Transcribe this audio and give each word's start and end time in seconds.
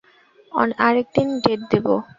আরেকদিন 0.79 1.27
ডেট 1.43 1.61
দেবো। 1.71 1.93